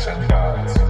action 0.00 0.26
gods. 0.28 0.89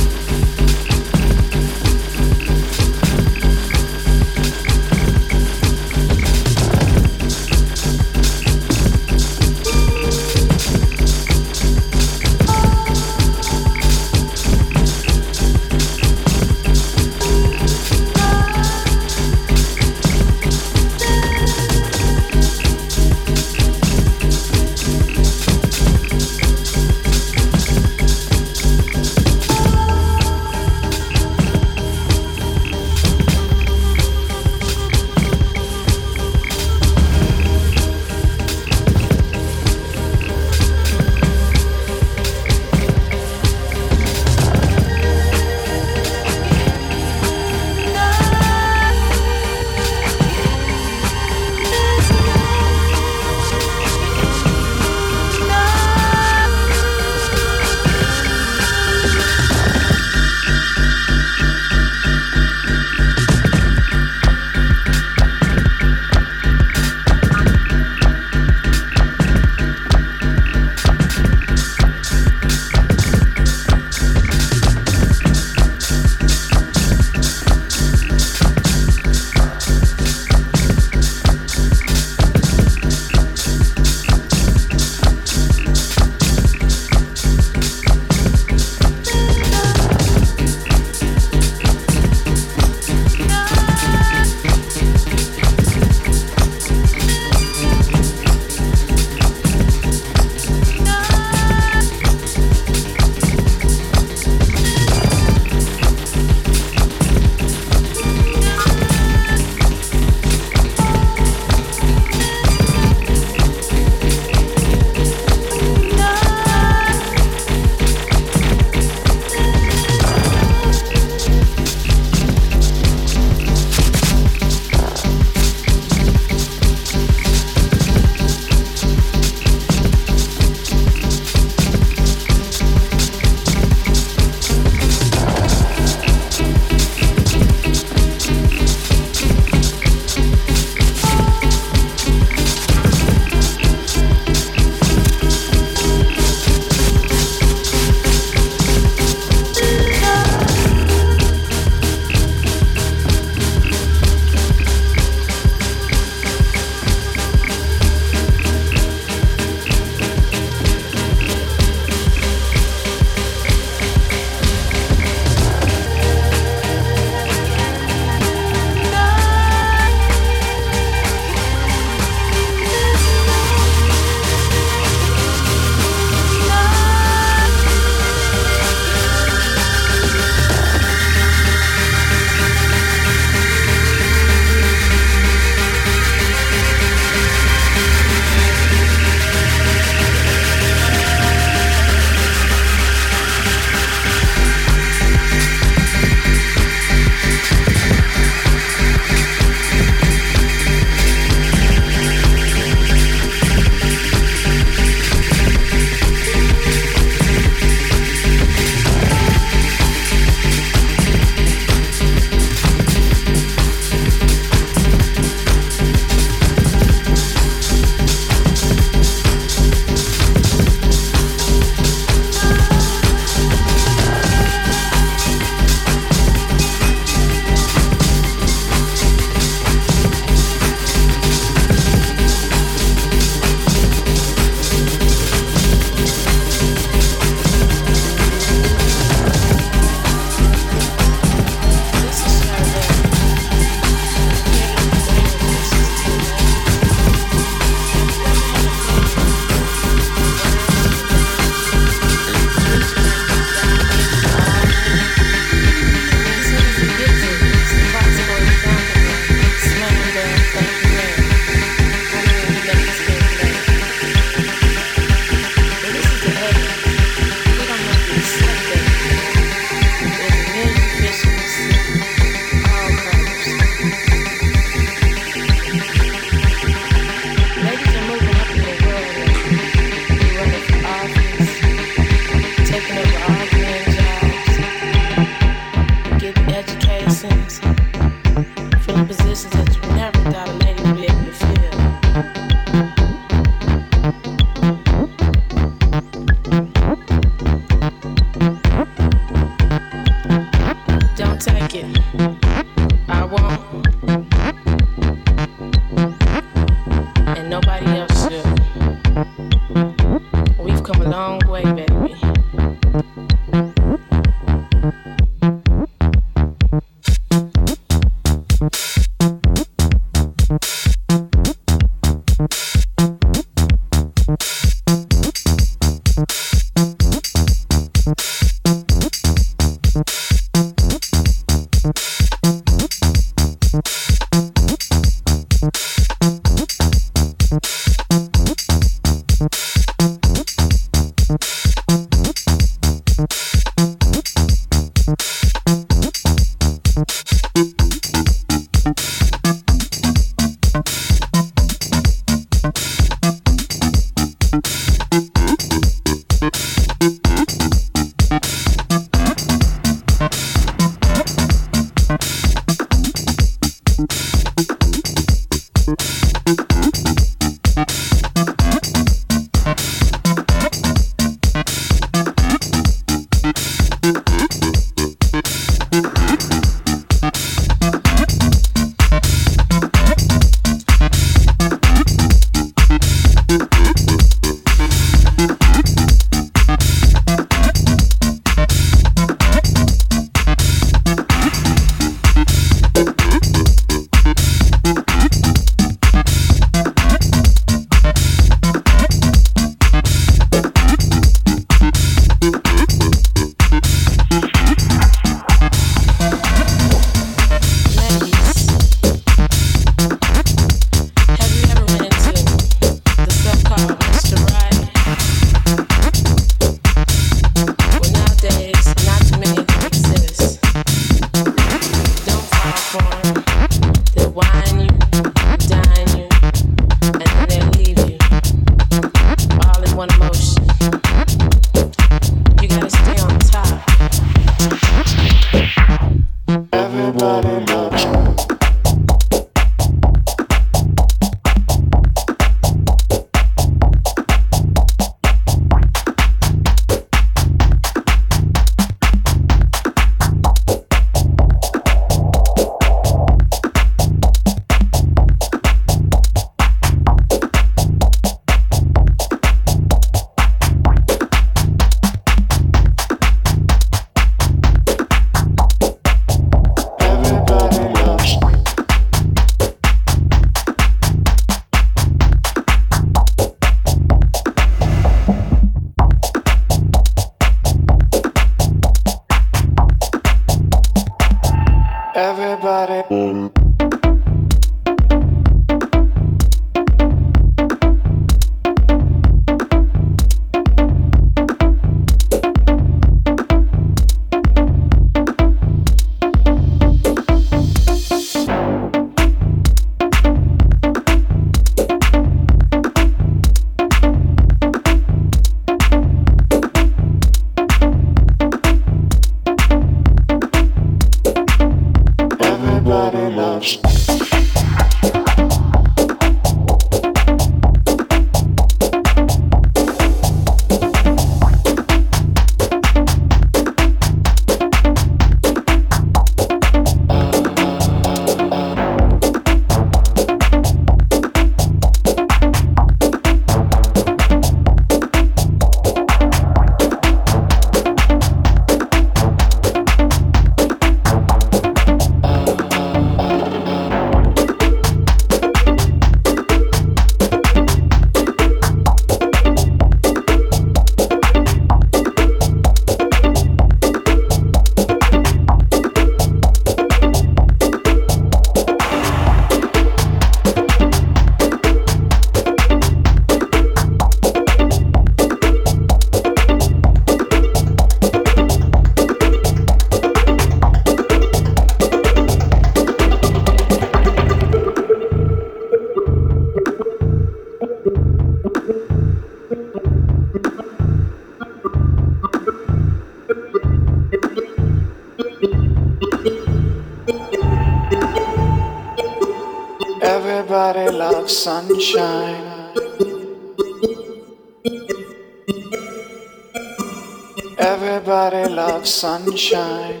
Sunshine, 599.36 600.00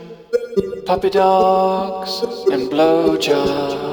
puppy 0.86 1.10
dogs 1.10 2.22
and 2.52 2.70
blowjobs. 2.70 3.83